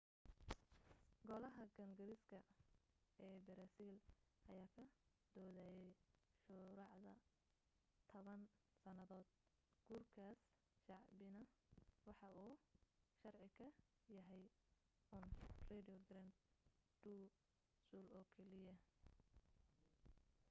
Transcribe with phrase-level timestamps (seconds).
[1.29, 2.37] golaha koongareeksa
[3.25, 3.97] ee baraasiil
[4.51, 4.83] ayaa ka
[5.35, 5.89] doodayay
[6.43, 8.47] shuruucda 10
[8.83, 9.29] sannadood
[9.89, 10.39] guurkaas
[10.85, 11.41] shacbina
[12.07, 12.53] waxa uu
[13.19, 13.67] sharci ka
[14.17, 14.43] yahay
[15.19, 15.29] uun
[15.85, 16.37] rio grande
[17.03, 17.13] do
[17.89, 18.75] sul oo keliya